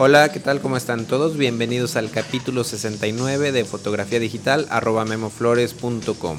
[0.00, 0.60] Hola, ¿qué tal?
[0.60, 1.36] ¿Cómo están todos?
[1.36, 6.38] Bienvenidos al capítulo 69 de fotografía digital arroba memoflores.com.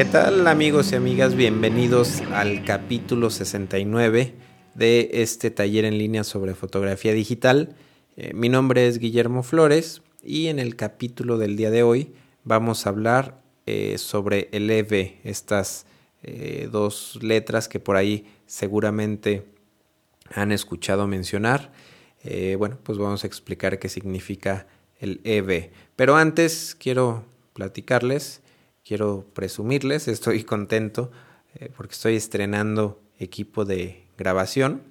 [0.00, 1.34] ¿Qué tal amigos y amigas?
[1.34, 4.32] Bienvenidos al capítulo 69
[4.74, 7.76] de este taller en línea sobre fotografía digital.
[8.16, 12.14] Eh, mi nombre es Guillermo Flores y en el capítulo del día de hoy
[12.44, 15.84] vamos a hablar eh, sobre el EV, estas
[16.22, 19.44] eh, dos letras que por ahí seguramente
[20.34, 21.72] han escuchado mencionar.
[22.56, 24.66] bueno, pues vamos a explicar qué significa
[24.98, 25.72] el EV.
[25.94, 28.40] Pero antes quiero platicarles
[28.90, 31.12] quiero presumirles, estoy contento
[31.54, 34.82] eh, porque estoy estrenando equipo de grabación.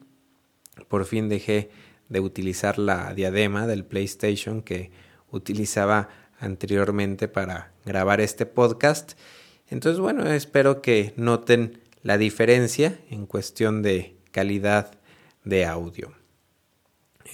[0.87, 1.69] Por fin dejé
[2.07, 4.91] de utilizar la diadema del PlayStation que
[5.31, 6.07] utilizaba
[6.39, 9.19] anteriormente para grabar este podcast.
[9.67, 14.97] Entonces, bueno, espero que noten la diferencia en cuestión de calidad
[15.43, 16.13] de audio.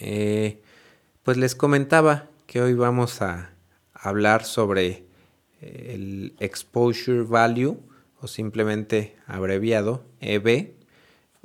[0.01, 0.63] Eh,
[1.21, 3.51] pues les comentaba que hoy vamos a
[3.93, 5.04] hablar sobre
[5.65, 7.77] el exposure value
[8.21, 10.73] o simplemente abreviado EV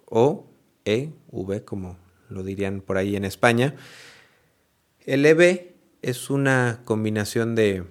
[0.07, 0.47] o
[0.85, 1.97] EV como
[2.29, 3.75] lo dirían por ahí en España.
[5.05, 7.85] El EV es una combinación de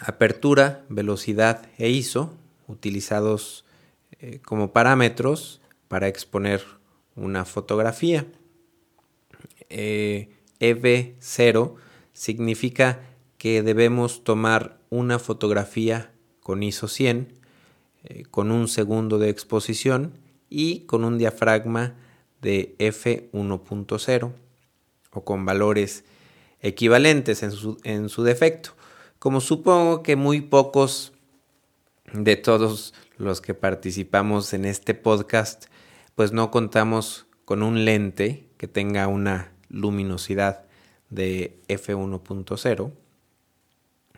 [0.00, 2.34] apertura, velocidad e ISO
[2.66, 3.64] utilizados
[4.20, 6.62] eh, como parámetros para exponer
[7.16, 8.26] una fotografía.
[9.70, 10.24] EV0
[10.60, 11.76] e
[12.12, 13.00] significa
[13.36, 17.34] que debemos tomar una fotografía con ISO 100,
[18.04, 20.14] eh, con un segundo de exposición
[20.48, 21.96] y con un diafragma
[22.40, 24.32] de f1.0
[25.12, 26.04] o con valores
[26.60, 28.70] equivalentes en su, en su defecto.
[29.18, 31.12] Como supongo que muy pocos
[32.12, 35.66] de todos los que participamos en este podcast,
[36.14, 40.64] pues no contamos con un lente que tenga una luminosidad
[41.10, 42.92] de f1.0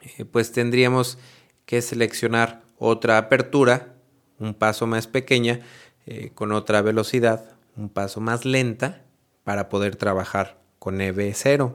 [0.02, 1.18] eh, pues tendríamos
[1.66, 3.94] que seleccionar otra apertura,
[4.38, 5.60] un paso más pequeña,
[6.06, 9.04] eh, con otra velocidad, un paso más lenta,
[9.44, 11.74] para poder trabajar con EV0.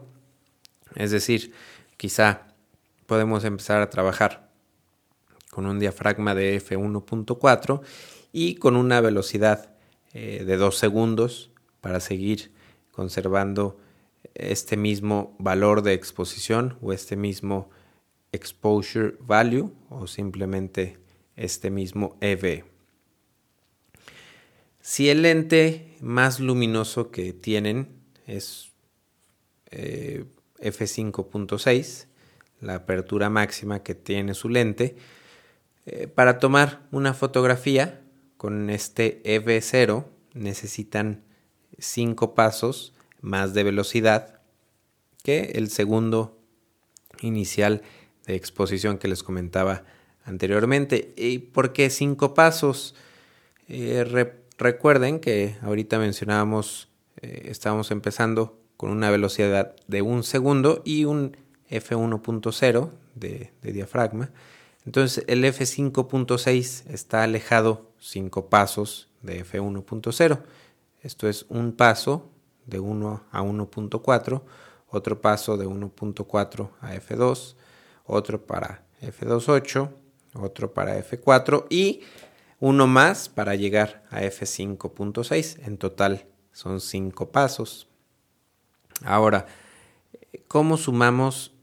[0.96, 1.54] Es decir,
[1.98, 2.48] quizá
[3.06, 4.50] podemos empezar a trabajar
[5.52, 7.82] con un diafragma de F1.4
[8.32, 9.70] y con una velocidad
[10.14, 12.52] eh, de 2 segundos para seguir
[12.92, 13.78] conservando
[14.34, 17.70] este mismo valor de exposición o este mismo
[18.36, 20.98] exposure value o simplemente
[21.36, 22.64] este mismo EV.
[24.82, 28.72] Si el lente más luminoso que tienen es
[29.72, 30.26] eh,
[30.60, 32.08] f5.6,
[32.62, 34.96] la apertura máxima que tiene su lente,
[35.86, 38.02] eh, para tomar una fotografía
[38.38, 41.24] con este EV0 necesitan
[41.80, 44.42] 5 pasos más de velocidad
[45.24, 46.40] que el segundo
[47.22, 47.82] inicial
[48.26, 49.84] de exposición que les comentaba
[50.26, 51.14] anteriormente.
[51.16, 52.96] ¿Y por qué cinco pasos?
[53.68, 54.04] Eh,
[54.58, 56.90] recuerden que ahorita mencionábamos,
[57.22, 61.38] eh, estábamos empezando con una velocidad de un segundo y un
[61.70, 64.32] F1.0 de, de, diafragma.
[64.86, 70.40] Entonces el F5.6 está alejado cinco pasos de F1.0.
[71.02, 72.30] Esto es un paso
[72.66, 74.42] de 1 a 1.4,
[74.90, 77.56] otro paso de 1.4 a F2,
[78.06, 79.90] otro para F28,
[80.34, 82.02] otro para F4 y
[82.60, 85.66] uno más para llegar a F5.6.
[85.66, 87.88] En total son cinco pasos.
[89.04, 89.46] Ahora,
[90.48, 91.54] ¿cómo sumamos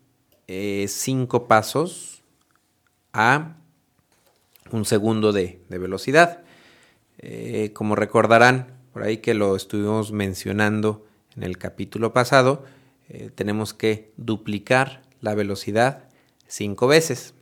[0.48, 2.22] eh, cinco pasos
[3.12, 3.56] a
[4.70, 6.42] un segundo de, velocidad?
[7.18, 11.06] Eh, como recordarán, por ahí que lo estuvimos mencionando
[11.36, 12.64] en el capítulo pasado,
[13.08, 16.11] eh, tenemos que duplicar la velocidad
[16.52, 17.32] cinco veces.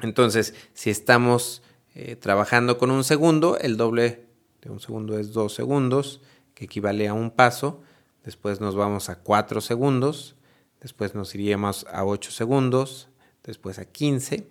[0.00, 1.62] Entonces, si estamos
[1.94, 4.26] eh, trabajando con un segundo, el doble
[4.60, 6.20] de un segundo es dos segundos,
[6.54, 7.82] que equivale a un paso.
[8.24, 10.36] Después nos vamos a cuatro segundos,
[10.80, 13.08] después nos iríamos a ocho segundos,
[13.44, 14.46] después a 15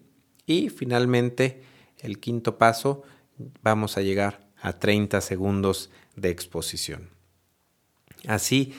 [0.48, 1.62] y finalmente
[2.00, 3.04] el quinto paso
[3.62, 7.12] vamos a llegar a 30 segundos de exposición.
[8.28, 8.74] Así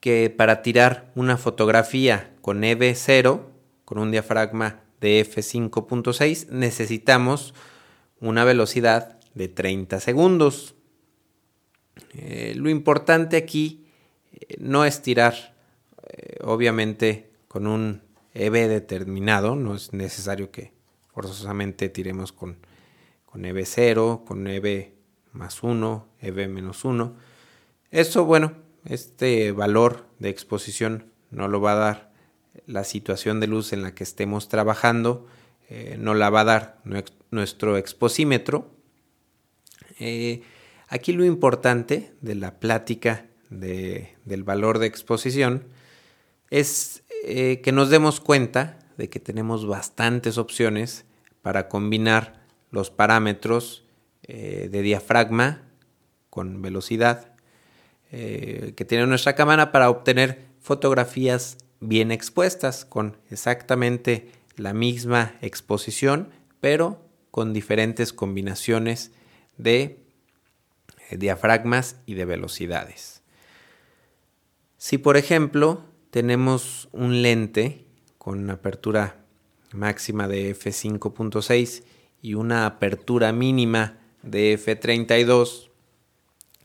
[0.00, 3.55] que para tirar una fotografía con EV0,
[3.86, 7.54] con un diafragma de f5.6, necesitamos
[8.20, 10.74] una velocidad de 30 segundos.
[12.12, 13.86] Eh, lo importante aquí
[14.32, 15.54] eh, no es tirar,
[16.08, 18.02] eh, obviamente, con un
[18.34, 20.72] EV determinado, no es necesario que
[21.14, 22.58] forzosamente tiremos con,
[23.24, 24.94] con EV0, con EV
[25.32, 27.14] más 1, EV menos 1.
[27.92, 28.54] Eso, bueno,
[28.84, 32.15] este valor de exposición no lo va a dar
[32.66, 35.26] la situación de luz en la que estemos trabajando,
[35.68, 36.80] eh, no la va a dar
[37.30, 38.70] nuestro exposímetro.
[39.98, 40.42] Eh,
[40.88, 45.64] aquí lo importante de la plática del valor de exposición
[46.50, 51.04] es eh, que nos demos cuenta de que tenemos bastantes opciones
[51.42, 53.84] para combinar los parámetros
[54.26, 55.62] de diafragma
[56.30, 57.36] con velocidad
[58.10, 66.30] que tiene nuestra cámara para obtener fotografías bien expuestas, con exactamente la misma exposición,
[66.60, 69.12] pero con diferentes combinaciones
[69.58, 70.00] de
[71.10, 73.22] eh, diafragmas y de velocidades.
[74.78, 77.84] Si por ejemplo tenemos un lente
[78.18, 79.16] con apertura
[79.72, 81.84] máxima de f5.6
[82.22, 85.70] y una apertura mínima de f32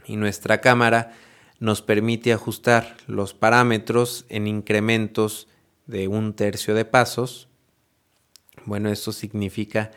[0.05, 1.13] y nuestra cámara
[1.61, 5.47] nos permite ajustar los parámetros en incrementos
[5.85, 7.47] de un tercio de pasos.
[8.65, 9.91] Bueno, esto significa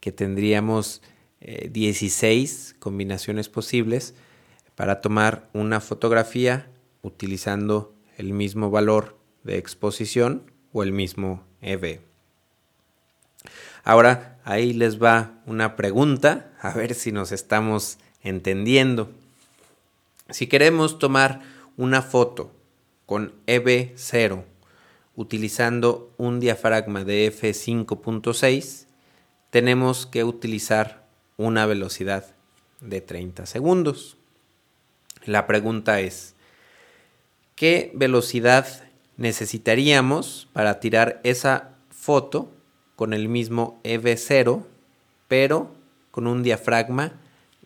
[0.00, 1.02] que tendríamos
[1.40, 4.14] 16 eh, combinaciones posibles
[4.74, 6.70] para tomar una fotografía
[7.02, 12.00] utilizando el mismo valor de exposición o el mismo EV.
[13.84, 19.10] Ahora ahí les va una pregunta, a ver si nos estamos entendiendo.
[20.30, 21.40] Si queremos tomar
[21.76, 22.52] una foto
[23.06, 24.44] con EV0
[25.16, 28.86] utilizando un diafragma de f5.6,
[29.50, 31.04] tenemos que utilizar
[31.36, 32.26] una velocidad
[32.80, 34.16] de 30 segundos.
[35.24, 36.34] La pregunta es,
[37.56, 38.84] ¿qué velocidad
[39.16, 42.52] necesitaríamos para tirar esa foto
[42.94, 44.64] con el mismo EV0,
[45.26, 45.74] pero
[46.12, 47.14] con un diafragma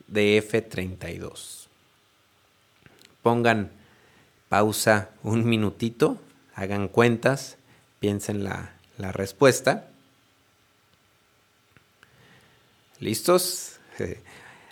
[0.09, 1.64] de F32?
[3.25, 3.73] Pongan
[4.51, 6.21] pausa un minutito,
[6.55, 7.57] hagan cuentas,
[7.99, 9.89] piensen la, la respuesta.
[13.01, 13.81] ¿Listos?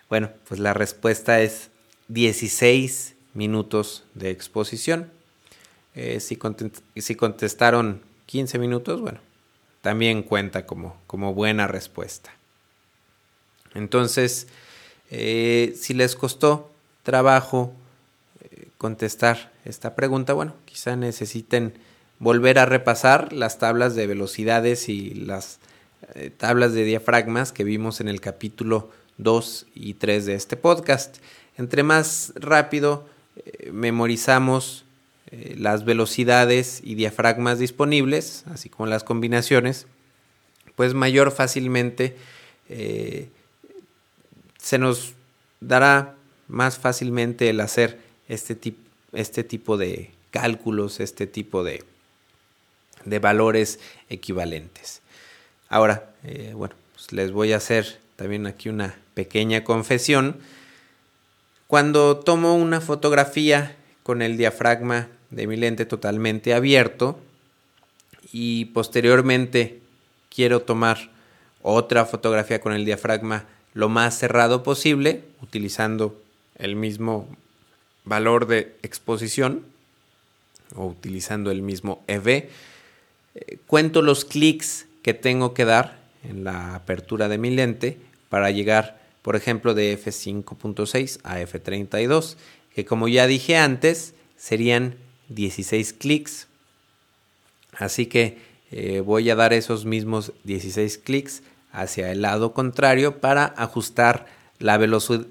[0.09, 1.71] Bueno, pues la respuesta es
[2.09, 5.11] 16 minutos de exposición.
[5.95, 6.39] Eh, si,
[6.97, 9.21] si, contestaron 15 minutos, bueno,
[9.81, 12.31] también cuenta como, como buena respuesta.
[13.73, 14.49] Entonces,
[15.11, 16.71] eh, si les costó
[17.05, 17.73] trabajo
[18.83, 21.73] contestar esta pregunta, bueno, quizá necesiten
[22.19, 25.61] volver a repasar las tablas de velocidades y las
[26.15, 31.19] eh, tablas de diafragmas que vimos en el capítulo 2 y 3 de este podcast.
[31.57, 33.07] Entre más rápido
[33.37, 34.85] eh, memorizamos
[35.31, 39.87] eh, las velocidades y diafragmas disponibles, así como las combinaciones,
[40.75, 42.17] pues mayor fácilmente
[44.59, 45.13] se nos
[45.61, 46.17] dará
[46.49, 48.75] más fácilmente el hacer este,
[49.13, 51.85] este tipo de cálculos, este tipo de,
[53.05, 55.03] de valores equivalentes.
[55.69, 60.37] Ahora, eh, bueno, pues les voy a hacer también aquí una pequeña confesión.
[61.67, 67.19] Cuando tomo una fotografía con el diafragma de mi lente totalmente abierto
[68.33, 69.81] y posteriormente
[70.29, 71.11] quiero tomar
[71.63, 76.21] otra fotografía con el diafragma lo más cerrado posible, utilizando
[76.57, 77.27] el mismo
[78.05, 79.65] valor de exposición
[80.75, 82.49] o utilizando el mismo EV, eh,
[83.67, 89.01] cuento los clics que tengo que dar en la apertura de mi lente para llegar,
[89.23, 92.37] por ejemplo, de F5.6 a F32,
[92.75, 94.97] que como ya dije antes, serían
[95.29, 96.49] 16 clics.
[97.73, 98.39] Así que
[98.71, 101.43] eh, voy a dar esos mismos 16 clics
[101.73, 104.27] hacia el lado contrario para ajustar
[104.59, 104.79] la,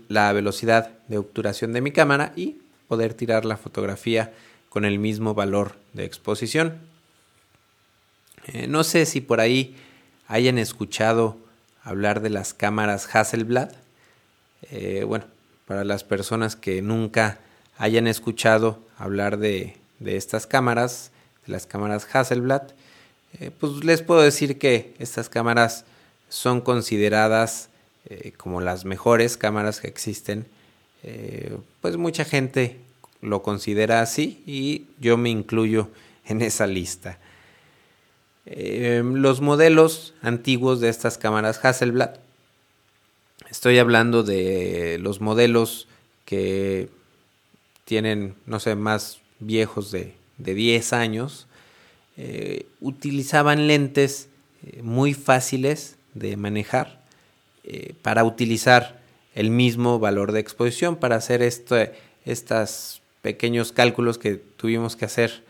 [0.09, 2.60] la velocidad de obturación de mi cámara y
[2.91, 4.33] poder tirar la fotografía
[4.67, 6.77] con el mismo valor de exposición.
[8.47, 9.77] Eh, no sé si por ahí
[10.27, 11.37] hayan escuchado
[11.83, 13.71] hablar de las cámaras Hasselblad.
[14.71, 15.23] Eh, bueno,
[15.65, 17.39] para las personas que nunca
[17.77, 21.11] hayan escuchado hablar de, estas cámaras,
[21.45, 22.63] de las cámaras Hasselblad,
[23.39, 25.85] eh, pues les puedo decir que estas cámaras
[26.27, 27.69] son consideradas
[28.35, 30.45] como las mejores cámaras que existen
[31.03, 32.79] eh, pues mucha gente
[33.21, 35.89] lo considera así y yo me incluyo
[36.25, 37.19] en esa lista.
[38.45, 42.15] Em, los modelos antiguos de estas cámaras Hasselblad,
[43.49, 45.87] estoy hablando de los modelos
[46.25, 46.89] que
[47.85, 51.47] tienen, no sé, más viejos de, de 10 años,
[52.17, 54.29] eh, utilizaban lentes
[54.65, 57.01] eh, muy fáciles de manejar
[57.63, 59.00] eh, para utilizar
[59.35, 65.43] el mismo valor de exposición, para hacer estos pequeños cálculos que tuvimos que hacer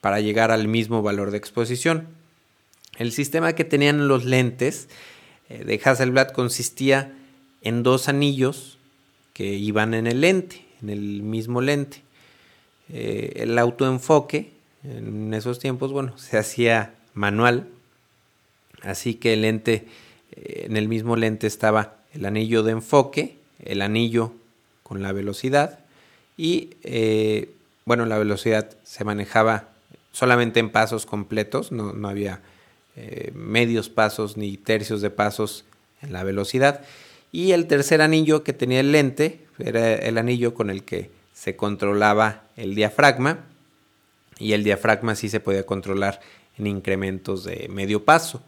[0.00, 2.08] para llegar al mismo valor de exposición.
[2.96, 4.88] El sistema que tenían los lentes
[5.48, 7.12] de Hasselblad consistía
[7.62, 8.78] en dos anillos
[9.32, 12.02] que iban en el lente, en el mismo lente.
[12.88, 17.68] el autoenfoque en esos tiempos, bueno, se hacía manual,
[18.82, 19.86] así que el lente,
[20.32, 24.32] eh, en el mismo lente estaba el anillo de enfoque, el anillo
[24.82, 25.80] con la velocidad
[26.36, 27.50] y, eh,
[27.84, 29.68] bueno, la velocidad se manejaba
[30.12, 32.40] solamente en pasos completos, no, había
[32.96, 35.64] eh, medios pasos ni tercios de pasos
[36.02, 36.82] en la velocidad.
[37.32, 41.56] Y el tercer anillo que tenía el lente era el anillo con el que se
[41.56, 43.40] controlaba el diafragma
[44.38, 46.20] y el diafragma sí se podía controlar
[46.58, 48.42] en incrementos de medio paso.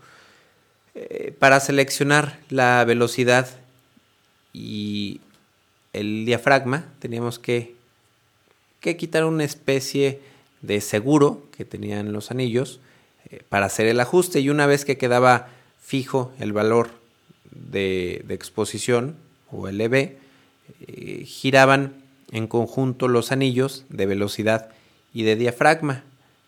[0.98, 3.46] Eh, para seleccionar la velocidad
[4.54, 5.20] y
[5.92, 7.74] el diafragma teníamos que,
[8.80, 10.20] que quitar una especie
[10.62, 12.80] de seguro que tenían los anillos
[13.28, 15.48] eh, para hacer el ajuste y una vez que quedaba
[15.82, 16.88] fijo el valor
[17.50, 19.16] de, exposición
[19.50, 21.92] o el EB, eh, giraban
[22.32, 24.70] en conjunto los anillos de velocidad
[25.12, 26.04] y de diafragma.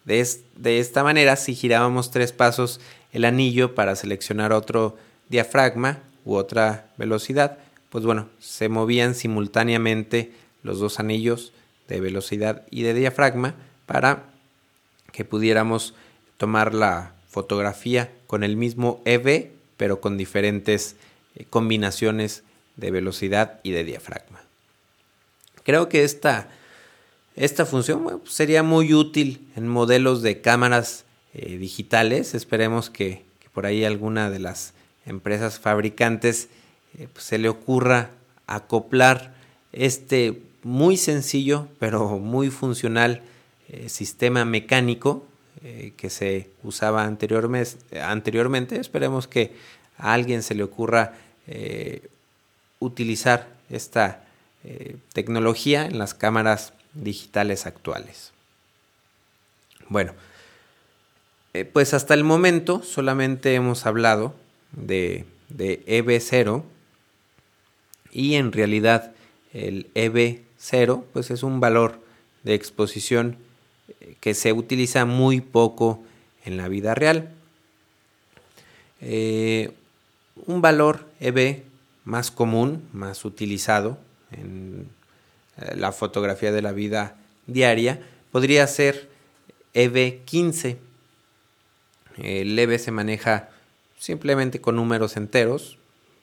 [0.07, 2.81] De esta manera, si girábamos tres pasos
[3.12, 4.97] el anillo para seleccionar otro
[5.29, 7.59] diafragma u otra velocidad,
[7.91, 11.53] pues bueno, se movían simultáneamente los dos anillos
[11.88, 13.55] de velocidad y de diafragma
[13.87, 14.25] para
[15.12, 15.95] que pudiéramos
[16.37, 20.97] tomar la fotografía con el mismo EV, pero con diferentes
[21.35, 22.43] eh, combinaciones
[22.77, 24.41] de velocidad y de diafragma.
[25.65, 26.49] Creo que esta
[27.38, 31.05] esta función sería muy útil en modelos de cámaras
[31.40, 32.35] eh, digitales.
[32.35, 33.23] Esperemos que,
[33.54, 34.73] por ahí alguna de las
[35.07, 36.49] empresas fabricantes
[36.99, 38.11] eh, pues, se le ocurra
[38.49, 39.35] acoplar
[39.73, 43.23] este muy sencillo pero muy funcional
[43.68, 45.25] eh, sistema mecánico
[45.97, 48.80] que se usaba anteriormente.
[48.80, 49.54] Esperemos que
[49.97, 51.14] a alguien se le ocurra
[52.78, 54.25] utilizar esta
[55.12, 58.30] tecnología en las cámaras digitales actuales.
[59.88, 60.12] Bueno,
[61.55, 64.35] eh, pues hasta el momento solamente hemos hablado
[64.73, 66.62] de, de EB0
[68.12, 69.12] y en realidad
[69.52, 72.00] el EB0 pues es un valor
[72.43, 73.37] de exposición
[74.00, 76.02] eh, que se utiliza muy poco
[76.45, 77.31] en la vida real.
[79.00, 79.73] Eh,
[80.47, 81.62] un valor EB
[82.05, 83.99] más común, más utilizado
[84.33, 84.88] en
[85.75, 88.00] la fotografía de la vida diaria,
[88.31, 89.09] podría ser
[89.75, 90.76] EV15.
[92.23, 93.51] El EV se maneja
[93.99, 95.79] simplemente con números enteros.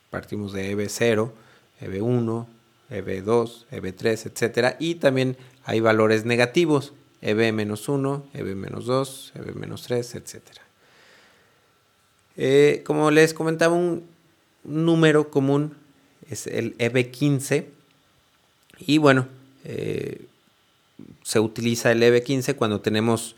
[0.09, 1.31] Partimos de EV0,
[1.81, 2.45] EV1,
[2.89, 4.75] EV2, EV3, etc.
[4.79, 10.15] Y también hay valores negativos, EV-1, EV-2, EV-3,
[12.35, 12.83] etc.
[12.85, 14.03] como les comentaba, un
[14.63, 15.75] número común
[16.29, 17.65] es el EV15
[18.79, 19.27] y bueno,
[19.63, 20.25] eh,
[21.23, 23.35] se utiliza el EV15 cuando tenemos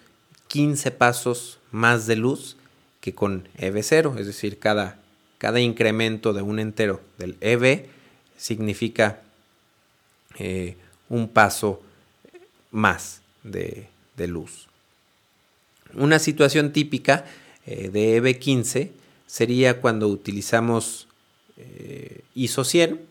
[0.47, 2.57] 15 pasos más de luz
[3.01, 4.99] que con EV0, es decir, cada,
[5.37, 7.85] cada incremento de un entero del EV
[8.37, 9.21] significa
[10.37, 10.75] eh,
[11.09, 11.81] un paso
[12.71, 14.67] más de, luz.
[15.93, 17.25] Una situación típica
[17.65, 18.89] eh, de EV15
[19.25, 21.07] sería cuando utilizamos
[22.35, 23.01] ISO 100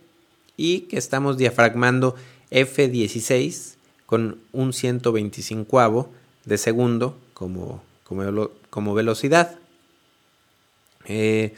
[0.56, 2.14] y que estamos diafragmando
[2.50, 3.75] F16
[4.06, 6.10] con un 125
[6.44, 9.58] de segundo como, como, velocidad.
[11.06, 11.54] Eh,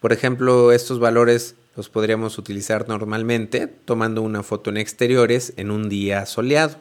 [0.00, 5.88] por ejemplo, estos valores los podríamos utilizar normalmente tomando una foto en exteriores en un
[5.88, 6.76] día soleado.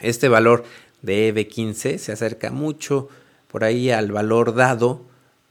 [0.00, 0.64] Este valor
[1.02, 3.08] de EV15 se acerca mucho
[3.48, 5.02] por ahí al valor dado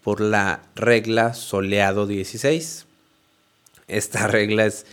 [0.03, 2.85] por la regla soleado 16.
[3.87, 4.85] Esta regla es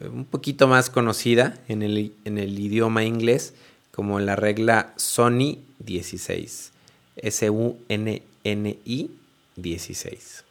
[0.00, 3.54] un poquito más conocida en el idioma inglés
[3.94, 6.72] como la regla Sony 16,
[7.16, 9.10] S-U-N-N-I
[9.56, 10.44] 16.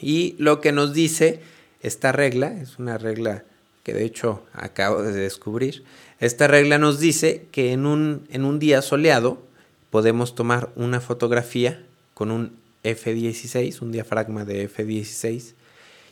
[0.00, 1.40] Y lo que nos dice
[1.80, 3.44] esta regla, es una regla
[3.82, 5.84] que de hecho acabo de descubrir.
[6.18, 9.42] Esta regla nos dice que en un, en un día soleado
[9.90, 15.54] podemos tomar una fotografía con un F16, un diafragma de F16,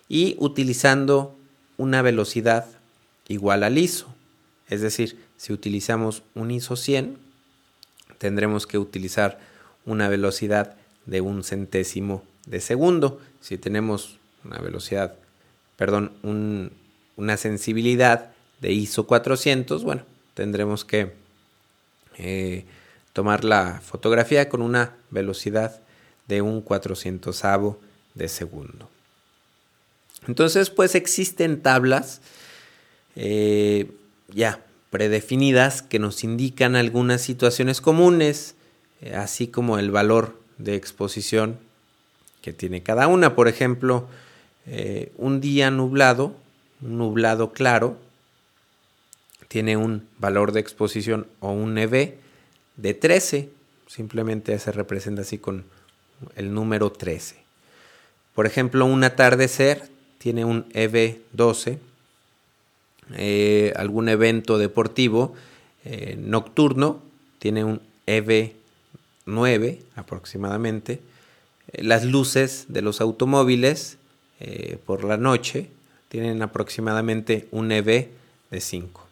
[0.08, 1.36] y utilizando
[1.76, 2.66] una velocidad
[3.28, 4.14] igual al ISO.
[4.68, 7.18] Es decir, si utilizamos un ISO 100,
[8.24, 9.38] tendremos que utilizar
[9.84, 13.20] una velocidad de un centésimo de segundo.
[13.42, 14.16] Si tenemos
[14.46, 15.16] una velocidad,
[15.76, 16.10] perdón,
[17.18, 21.12] una sensibilidad de ISO 400, bueno, tendremos que
[22.16, 22.64] eh,
[23.12, 25.82] tomar la fotografía con una velocidad
[26.26, 27.42] de un 400
[28.14, 28.88] de segundo.
[30.26, 32.22] Entonces, pues existen tablas
[33.16, 33.90] eh,
[34.28, 34.64] ya
[34.94, 38.54] predefinidas que nos indican algunas situaciones comunes,
[39.00, 41.58] eh, así como el valor de exposición
[42.42, 43.34] que tiene cada una.
[43.34, 44.06] Por ejemplo,
[44.66, 46.36] eh, un día nublado,
[46.80, 47.98] un nublado claro,
[49.48, 52.14] tiene un valor de exposición o un EV
[52.76, 53.50] de 13.
[53.88, 55.64] Simplemente se representa así con
[56.36, 57.34] el número 13.
[58.32, 61.78] Por ejemplo, un atardecer tiene un EV12.
[63.12, 65.34] Eh, algún evento deportivo
[65.84, 67.02] eh, nocturno
[67.38, 71.00] tiene un EV9 aproximadamente.
[71.72, 73.98] las luces de los automóviles
[74.40, 75.68] eh, por la noche
[76.08, 78.08] tienen aproximadamente un EV
[78.50, 79.06] de 5.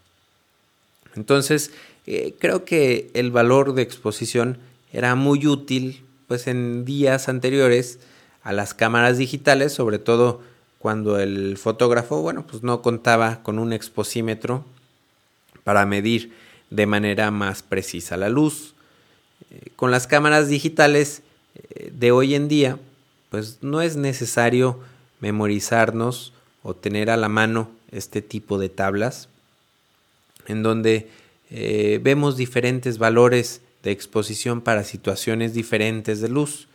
[1.14, 1.70] Entonces,
[2.06, 4.58] eh, creo que el valor de exposición
[4.92, 7.98] era muy útil pues en días anteriores
[8.42, 10.42] a las cámaras digitales, sobre todo
[10.82, 14.64] cuando el fotógrafo, bueno, pues no contaba con un exposímetro
[15.64, 16.34] para medir
[16.70, 18.74] de manera más precisa la luz.
[19.50, 21.22] Eh, con las cámaras digitales
[21.92, 22.78] de hoy en día,
[23.30, 24.80] pues no es necesario
[25.20, 29.28] memorizarnos o tener a la mano este tipo de tablas
[30.46, 31.08] en donde
[31.50, 36.68] eh, vemos diferentes valores de exposición para situaciones diferentes de luz.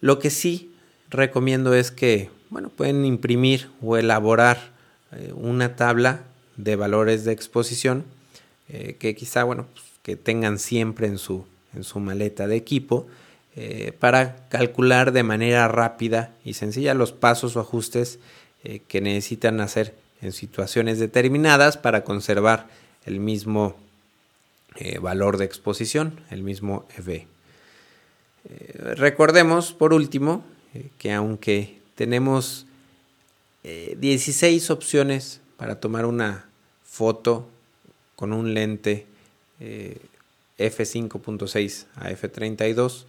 [0.00, 0.72] Lo que sí
[1.10, 4.58] recomiendo es que, bueno, pueden imprimir o elaborar
[5.12, 6.24] eh, una tabla
[6.56, 8.04] de valores de exposición
[8.68, 13.06] eh, que quizá, bueno, pues, que tengan siempre en su, en su maleta de equipo
[13.56, 18.18] eh, para calcular de manera rápida y sencilla los pasos o ajustes
[18.88, 22.68] que necesitan hacer en situaciones determinadas para conservar
[23.06, 23.74] el mismo
[25.00, 27.24] valor de exposición, el mismo EV.
[28.96, 30.44] recordemos, por último,
[30.98, 32.66] que aunque tenemos
[33.62, 36.48] 16 opciones para tomar una
[36.82, 37.48] foto
[38.16, 39.06] con un lente
[40.60, 43.04] f5.6 a f32,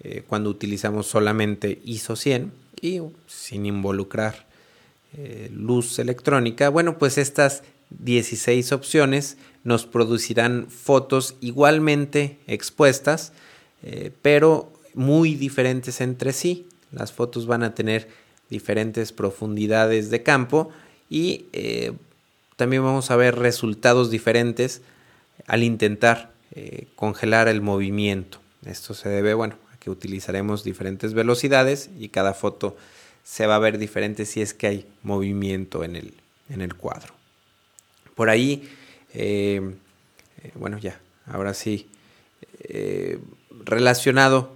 [0.00, 4.46] eh, cuando utilizamos solamente ISO 100 y sin involucrar
[5.16, 13.32] eh, luz electrónica, bueno, pues estas 16 opciones nos producirán fotos igualmente expuestas,
[13.82, 16.66] eh, pero muy diferentes entre sí.
[16.92, 18.08] Las fotos van a tener
[18.52, 20.70] diferentes profundidades de campo
[21.10, 21.46] y
[22.56, 24.82] también vamos a ver resultados diferentes
[25.46, 26.30] al intentar
[26.94, 28.38] congelar el movimiento.
[28.64, 32.76] Esto se debe, bueno, que utilizaremos diferentes velocidades y cada foto
[33.24, 36.14] se va a ver diferente si es que hay movimiento en el,
[36.48, 37.14] en el cuadro.
[38.14, 38.68] Por ahí,
[39.14, 39.74] eh,
[40.42, 41.88] eh, bueno, ya, ahora sí,
[42.60, 43.18] eh,
[43.64, 44.52] relacionado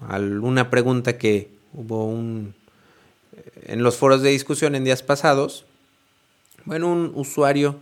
[0.00, 2.54] a una pregunta que hubo un,
[3.64, 5.64] en los foros de discusión en días pasados,
[6.64, 7.76] bueno, un usuario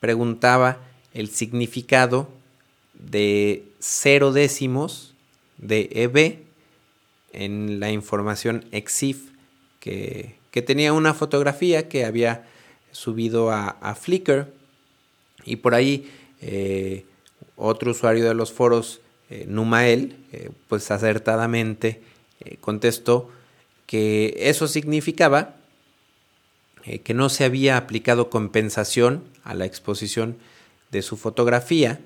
[0.00, 0.78] preguntaba
[1.14, 2.28] el significado
[2.94, 5.14] de cero décimos
[5.58, 6.38] de EB
[7.32, 9.30] en la información EXIF
[9.80, 12.46] que, tenía una fotografía que había
[12.92, 14.52] subido a, Flickr.
[15.44, 16.10] Y por ahí
[16.42, 17.06] eh,
[17.56, 22.02] otro usuario de los foros, eh, Numael, eh, pues acertadamente
[22.60, 23.30] contestó
[23.90, 25.56] que eso significaba
[27.02, 30.36] que no se había aplicado compensación a la exposición
[30.92, 31.98] de su fotografía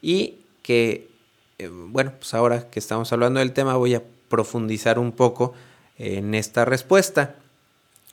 [0.00, 1.08] y que
[1.58, 5.52] eh, bueno, pues ahora que estamos hablando del tema voy a profundizar un poco
[5.98, 7.34] en esta respuesta.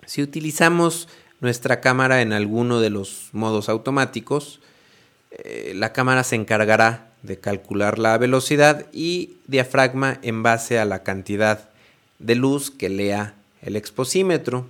[0.07, 1.07] Si utilizamos
[1.39, 4.59] nuestra cámara en alguno de los modos automáticos,
[5.31, 11.03] eh, la cámara se encargará de calcular la velocidad y diafragma en base a la
[11.03, 11.68] cantidad
[12.19, 14.67] de luz que lea el exposímetro.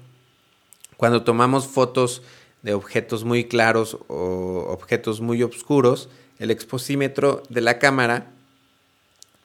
[0.97, 2.21] Cuando tomamos fotos
[2.62, 6.09] de objetos muy claros o objetos muy oscuros,
[6.39, 8.31] el exposímetro de la cámara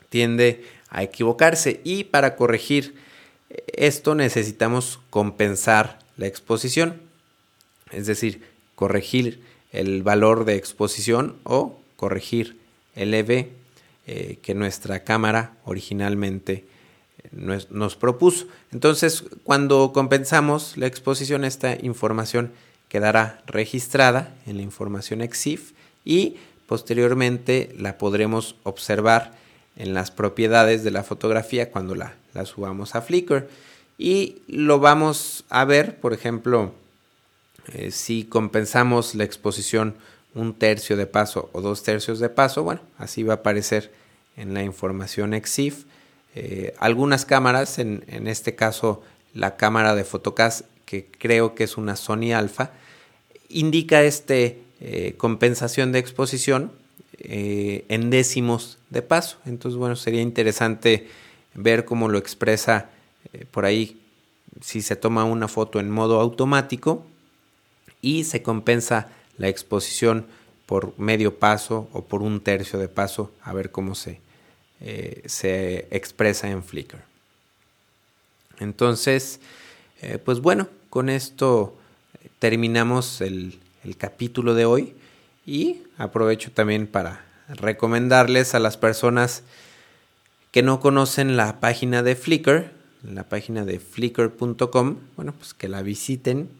[0.08, 2.94] tiende a equivocarse y para corregir
[3.66, 7.00] esto necesitamos compensar la exposición.
[7.90, 8.42] Es decir,
[8.74, 12.58] corregir el valor de exposición o corregir
[12.94, 13.48] el EV
[14.06, 16.64] eh, que nuestra cámara originalmente
[17.32, 18.46] nos, propuso.
[18.72, 22.52] Entonces, cuando compensamos la exposición, esta información
[22.88, 25.72] quedará registrada en la información EXIF
[26.04, 29.32] y posteriormente la podremos observar
[29.76, 33.48] en las propiedades de la fotografía cuando la, la subamos a Flickr.
[33.98, 36.72] Y lo vamos a ver, por ejemplo,
[37.72, 39.94] eh, si compensamos la exposición
[40.34, 43.92] un tercio de paso o dos tercios de paso, bueno, así va a aparecer
[44.37, 45.84] en la información EXIF.
[46.34, 51.96] Eh, algunas cámaras, en, este caso la cámara de Photocast, que creo que es una
[51.96, 52.72] Sony Alpha,
[53.48, 56.72] indica este eh, compensación de exposición
[57.26, 59.38] en décimos de paso.
[59.46, 61.08] Entonces, bueno, sería interesante
[61.54, 62.90] ver cómo lo expresa
[63.50, 63.98] por ahí
[64.60, 67.06] si se toma una foto en modo automático
[68.00, 70.26] y se compensa la exposición
[70.66, 74.20] por medio paso o por un tercio de paso a ver cómo se,
[74.86, 76.98] eh, se expresa en Flickr.
[78.58, 79.40] Entonces,
[80.02, 81.74] eh, pues bueno, con esto
[82.38, 84.94] terminamos el, el capítulo de hoy
[85.46, 89.42] y aprovecho también para recomendarles a las personas
[90.50, 92.70] que no conocen la página de Flickr,
[93.02, 96.50] la página de flickr.com, bueno, pues que la visiten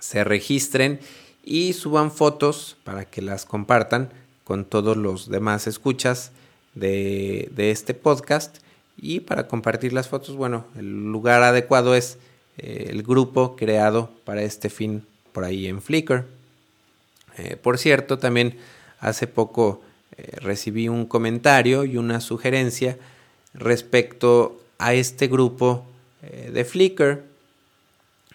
[0.00, 0.98] se registren
[1.44, 4.10] y suban fotos para que las compartan
[4.42, 6.32] con todos los demás escuchas
[6.78, 8.58] de, este podcast.
[8.96, 12.18] Y para compartir las fotos, bueno, el lugar adecuado es
[12.56, 16.24] eh, el grupo creado para este fin por ahí en Flickr.
[17.36, 18.56] Eh, por cierto, también
[18.98, 19.82] hace poco
[20.16, 22.98] eh, recibí un comentario y una sugerencia
[23.54, 25.84] respecto a este grupo
[26.20, 27.22] de Flickr.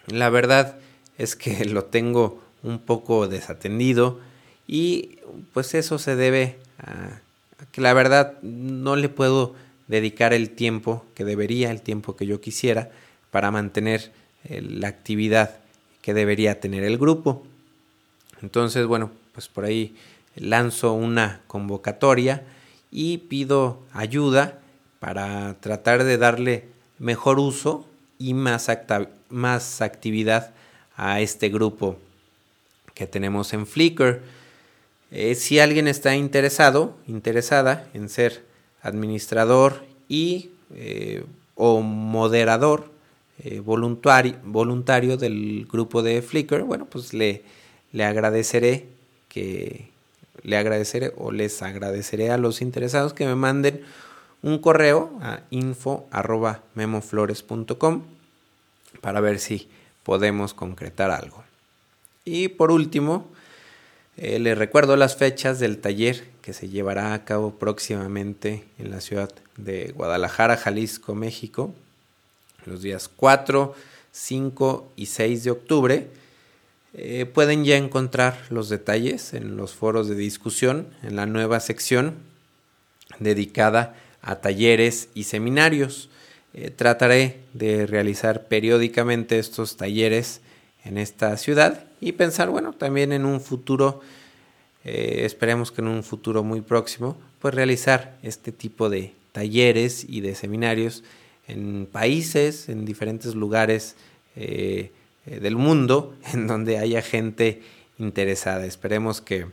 [0.06, 0.78] La verdad,
[1.18, 4.20] es que lo tengo un poco desatendido
[4.66, 5.18] y
[5.52, 7.20] pues eso se debe a,
[7.74, 9.54] que la verdad no le puedo
[9.88, 12.90] dedicar el tiempo que debería, el tiempo que yo quisiera
[13.32, 14.12] para mantener
[14.44, 15.56] eh, la actividad
[16.00, 17.44] que debería tener el grupo.
[18.42, 19.96] Entonces, bueno, pues por ahí
[20.36, 22.44] lanzo una convocatoria
[22.92, 24.60] y pido ayuda
[25.00, 26.68] para tratar de darle
[27.00, 27.88] mejor uso
[28.20, 28.70] y más,
[29.30, 30.54] más actividad
[30.96, 31.98] a este grupo
[32.94, 34.22] que tenemos en Flickr.
[35.16, 38.44] Eh, si alguien está interesado, interesada en ser
[38.82, 41.24] administrador y eh,
[41.54, 42.90] o moderador
[43.38, 47.44] eh, voluntario, voluntario del grupo de Flickr, bueno, pues le,
[47.92, 48.88] le agradeceré
[49.28, 49.88] que
[50.42, 53.82] le agradeceré o les agradeceré a los interesados que me manden
[54.42, 58.02] un correo a info@memoflores.com
[59.00, 59.68] para ver si
[60.02, 61.44] podemos concretar algo.
[62.24, 63.28] Y por último,
[64.16, 69.00] eh, les recuerdo las fechas del taller que se llevará a cabo próximamente en la
[69.00, 71.74] ciudad de Guadalajara, Jalisco, México,
[72.64, 73.74] los días 4,
[74.12, 76.08] 5 y 6 de octubre.
[76.96, 82.14] Eh, pueden ya encontrar los detalles en los foros de discusión en la nueva sección
[83.18, 86.08] dedicada a talleres y seminarios.
[86.52, 90.40] Eh, trataré de realizar periódicamente estos talleres
[90.84, 94.02] en esta ciudad y pensar, bueno, también en un futuro,
[94.84, 100.20] eh, esperemos que en un futuro muy próximo, pues realizar este tipo de talleres y
[100.20, 101.02] de seminarios
[101.48, 103.96] en países, en diferentes lugares
[104.36, 104.92] eh,
[105.24, 107.62] del mundo, en donde haya gente
[107.98, 108.66] interesada.
[108.66, 109.46] Esperemos que,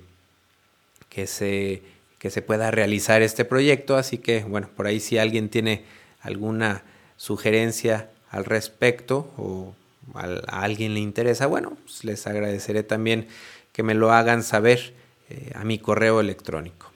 [1.07, 1.81] que, se,
[2.19, 5.85] que se pueda realizar este proyecto, así que, bueno, por ahí si alguien tiene
[6.19, 6.83] alguna
[7.15, 9.73] sugerencia al respecto o
[10.13, 13.27] a, alguien le interesa, bueno, pues les agradeceré también
[13.71, 14.93] que me lo hagan saber
[15.29, 16.91] eh, a mi correo electrónico.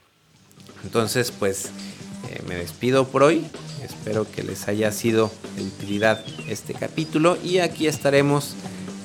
[0.83, 1.71] Entonces, pues
[2.29, 3.45] eh, me despido por hoy.
[3.83, 8.55] Espero que les haya sido de utilidad este capítulo y aquí estaremos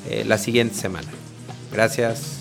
[0.08, 1.08] eh, la siguiente semana.
[1.72, 2.40] Gracias.